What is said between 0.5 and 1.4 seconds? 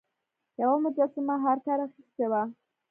یوه مجسمه